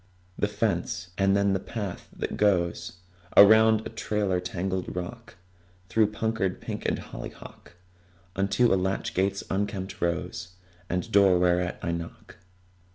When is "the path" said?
1.53-2.07